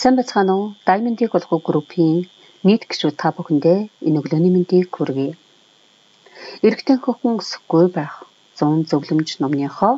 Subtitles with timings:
[0.00, 0.74] Сайн бацгаана уу?
[0.88, 2.18] Diamond-ийг олгох группийн
[2.64, 5.36] нийт гишүүд та бүхэндээ энэ өглөөний мэндийг хүргэе.
[6.66, 8.14] Иргэдэн хөхөн өсөхгүй байх
[8.56, 9.94] 100 зөвлөмж номныхоо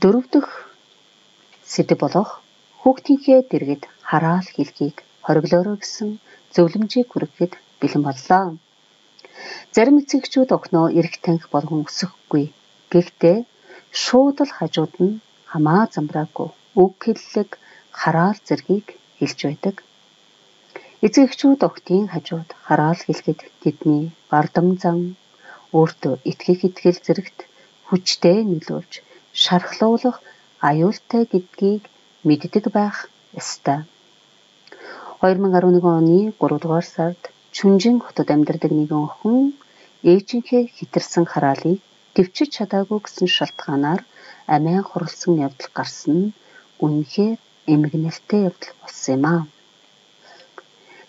[0.00, 0.46] дөрөв дэх
[1.72, 2.30] сэдв болох
[2.80, 4.96] хүүхдийнхээ дэргэд хараал хэлхийг
[5.26, 6.10] хориглоорой гэсэн
[6.54, 8.44] зөвлөмжийг хүргэхэд бэлэн боллоо.
[9.74, 12.44] Зарим эцэгчүүд огноо эрх таних болгон өсөхгүй.
[12.92, 13.38] Гэхдээ
[14.02, 15.18] шууд л хажууд нь
[15.50, 16.48] хамаа замбраагүй
[16.82, 17.50] үг хэллэг
[18.00, 18.86] хараал зэргийг
[19.18, 19.76] хэлж байдаг.
[21.06, 24.98] Эцэгчүүд октийн хажууд хараал хэлэхэд тэдний бардам зан
[25.78, 27.38] өөртөө итгэх итгэл зэрэгт
[27.88, 28.92] хүчтэй нөлөөлж
[29.42, 30.18] шархлуулах
[30.68, 31.82] аюултай гэдгийг
[32.26, 32.96] мэддэг байх
[33.40, 33.80] ёстой.
[35.20, 37.22] 2011 оны 3 дугаар сард
[37.56, 39.38] Чүнжин хотод амьдардаг нэгэн охин
[40.10, 41.80] ээжийнхээ хитэрсэн хараалыг
[42.14, 44.02] төвчж чадаагүй гэсэн шалтгаанаар
[44.54, 46.34] амиа хурлсан явдал гарсан нь
[46.84, 47.38] үнэхээр
[47.72, 49.42] эмгэнэлтэй явдал болсон юм аа.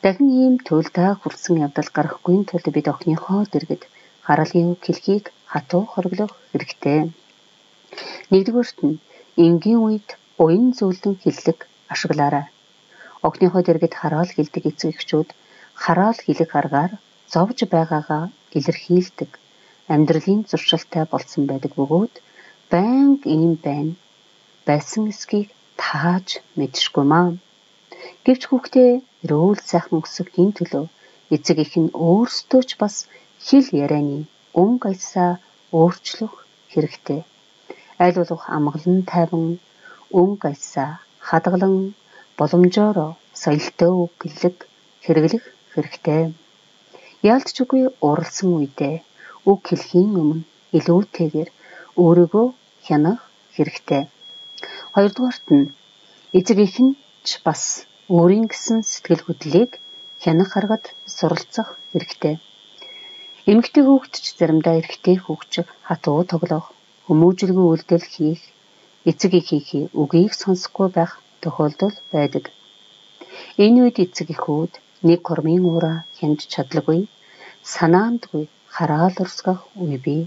[0.01, 3.83] Дахин ийм туйлдаа хүрсэн явдал гарахгүй тулд бид охиныхоо дэргэд
[4.25, 6.99] хараалын үг хэлхийг хатуу хориглох хэрэгтэй.
[8.31, 9.01] Нэгдүгээрт нь
[9.45, 10.07] энгийн үед
[10.43, 11.59] уян зөвлөн хэллэг
[11.93, 12.45] ашиглаарай.
[13.27, 15.29] Охиныхоо дэргэд хараал хэлдэг эцэг эхчүүд
[15.83, 16.91] хараал хэлэх аргаар
[17.33, 18.23] зовж байгаагаа
[18.57, 19.31] илэрхийлдэг
[19.93, 22.13] амьдралын зуршилтай болсон байдаг бөгөөд
[22.71, 23.93] байнга ийм байна
[24.67, 25.49] байсан эсхийг
[25.81, 27.27] тааж мэдшгүй маа.
[28.25, 28.91] Гэвч хүүхдээ
[29.23, 30.85] эрүүл сайхан өсөхийн төлөө
[31.35, 32.95] эцэг их нь өөрсдөө ч бас
[33.45, 34.19] хэл ярианы
[34.61, 35.31] өнгө аясаа
[35.79, 36.33] өөрчлөх
[36.73, 37.21] хэрэгтэй.
[38.03, 39.45] Аль болох амгалан тайван
[40.21, 40.91] өнгө аясаа
[41.27, 41.75] хадгалан
[42.37, 42.97] боломжоор
[43.43, 44.57] соёлтой үг гэлэг
[45.03, 46.21] хэрэглэх хэрэгтэй.
[47.31, 48.95] Яалтч үгүй уралсан үедээ
[49.49, 51.49] үг хэлхийн өмнө илүүтэйгээр
[52.03, 52.47] өөрийгөө
[52.85, 53.21] хянах
[53.55, 54.03] хэрэгтэй.
[54.95, 55.65] Хоёрдугаарт нь
[56.37, 56.93] эцэг их нь
[57.27, 57.63] ч бас
[58.15, 59.71] өөрийн гэсэн сэтгэл хөдлөлийг
[60.23, 62.35] хянах аргад суралцах хэрэгтэй.
[63.51, 66.65] Эмэгтэй хүүхэд ч заримдаа эрэгтэй хүүхчиг хатуу тоглох,
[67.05, 68.41] хүмүүжлгүй үйлдэл хийх,
[69.09, 71.11] эцэг эхийнхээ үгийг сонсохгүй байх
[71.43, 72.45] тохиолдол байдаг.
[73.63, 74.73] Энэ үед эцэг эхүүд
[75.07, 77.01] нэг кормын уураа хянж чадлагүй,
[77.73, 78.43] санаандгүй
[78.75, 80.23] хараал урсгах үе бий.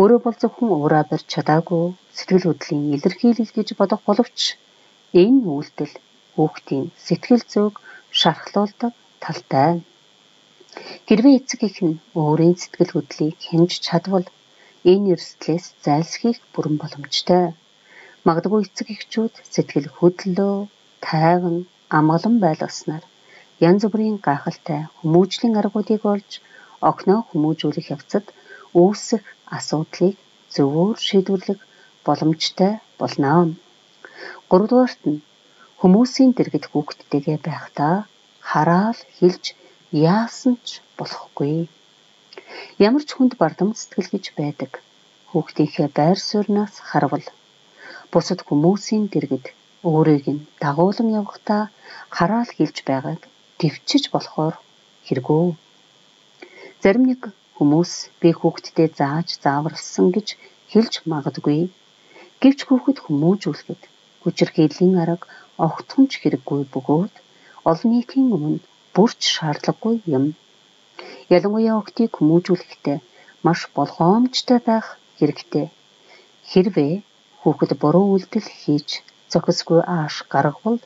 [0.00, 1.84] Өөрөө бол зөвхөн уураа барьж чадаагүй
[2.16, 4.38] сэтгэл хөдлөлийн илэрхийлэл гэж бодох боловч
[5.22, 5.94] энэ үйлдэл
[6.34, 7.74] хүүхдийн сэтгэл зүйг
[8.20, 9.72] шархлуулдаг талтай.
[11.06, 14.26] Хэрвээ эцэг их нь өөрийн сэтгэл хөдлөлийг хянж чадвал
[14.92, 17.44] энэ эрсдлээс зайлсхийх бүрэн боломжтой.
[18.26, 20.54] Магадгүй эцэг эхчүүд сэтгэл хөдлөлөө
[21.06, 21.56] тайван
[21.98, 23.04] амгалан байлгаснаар
[23.68, 26.30] янз бүрийн гайхалтай хүмүүжлийн аргуудыг олж
[26.90, 28.26] огноо хүмүүжүүлэх явцад
[28.82, 29.24] үүсэх
[29.56, 30.16] асуудлыг
[30.54, 31.60] зөвөр шийдвэрлэх
[32.06, 33.32] боломжтой болно.
[34.50, 35.24] 3 дугаарт нь
[35.80, 37.96] хүмүүсийн дэргэд хүүхдтэйгээ байхдаа
[38.50, 39.44] хараал хэлж
[40.16, 40.68] яасан ч
[40.98, 41.56] болохгүй.
[42.88, 44.72] Ямар ч хүнд бардам сэтгэл гэж байдаг.
[45.30, 47.26] Хүүхдийнхээ байр суурнаас харвал
[48.12, 49.46] бусад хүмүүсийн дэргэд
[49.90, 51.62] өөрийг нь дагуулan явахдаа
[52.16, 53.22] хараал хэлж байгааг
[53.58, 54.54] төвчж болохоор
[55.06, 55.44] хэрэггүй.
[56.82, 57.20] Зарим нэг
[57.56, 60.28] хүмүүс би хүүхдтэй зааж зааварлсан гэж
[60.72, 61.60] хэлж магадгүй.
[62.42, 63.82] Гэвч хүүхэд хүмүүжүүлэхэд
[64.22, 65.26] хүчирхийллийн арга
[65.66, 67.14] огтхон ч хэрэггүй бөгөөд
[67.70, 68.64] олон нийтийн өмнө
[68.94, 70.24] бүрч шаардлагагүй юм.
[71.36, 72.98] Ялангуяа охтыг хүмүүжүүлэхдээ
[73.46, 74.86] маш болгоомжтой байх
[75.18, 75.66] хэрэгтэй.
[76.50, 76.94] Хэрвээ
[77.40, 78.88] хүүхэд буруу үйлдэл хийж
[79.32, 80.80] зохисгүй ааш гаргавал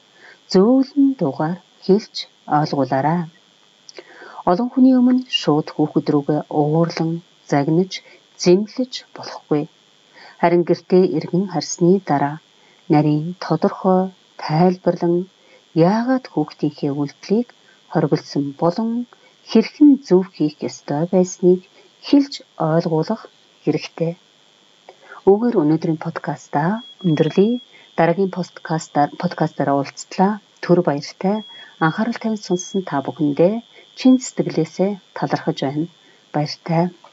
[0.52, 2.14] зөөлөн дугаар хэлж
[2.58, 3.20] ойлгуулаарай.
[4.46, 7.10] Олон хүний өмнө шууд хүүхэд рүүгээ уурлан
[7.50, 7.92] загнаж
[8.42, 9.62] зэмлэж болохгүй.
[10.40, 12.36] Харин гэртээ иргэн харсны дараа
[12.92, 14.00] нарийн тодорхой
[14.38, 15.16] тайлбарлан
[15.74, 17.48] яагаад хүүхдийнхээ үйлдэлийг
[17.92, 18.90] хориглосон болон
[19.50, 21.60] хэрхэн зөв хийх ёстой байсныг
[22.06, 22.34] хэлж
[22.70, 23.22] ойлгуулах
[23.64, 24.12] хэрэгтэй.
[25.30, 26.70] Өгөр өнөөдрийн подкастаа
[27.06, 27.58] өндөрлөе.
[27.98, 30.32] Дараагийн подкастаар подкастаараа уулзтлаа.
[30.62, 31.36] Түр баяртай.
[31.84, 33.54] Анхаарал тавьж сонссон та бүхэндээ
[33.98, 35.86] чин сэтгэлээсээ талархаж байна.
[36.32, 36.84] Баяртай.